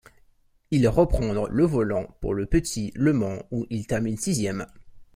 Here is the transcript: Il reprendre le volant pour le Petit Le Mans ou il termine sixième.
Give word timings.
Il 0.71 0.87
reprendre 0.87 1.47
le 1.49 1.63
volant 1.63 2.07
pour 2.21 2.33
le 2.33 2.47
Petit 2.47 2.91
Le 2.95 3.13
Mans 3.13 3.45
ou 3.51 3.67
il 3.69 3.85
termine 3.85 4.17
sixième. 4.17 4.65